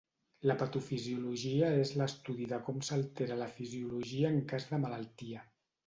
La 0.51 0.53
patofisiologia 0.61 1.69
és 1.83 1.93
l'estudi 2.01 2.49
de 2.55 2.61
com 2.71 2.83
s'altera 2.91 3.41
la 3.45 3.53
fisiologia 3.61 4.35
en 4.39 4.45
cas 4.55 4.71
de 4.73 4.85
malaltia. 4.89 5.51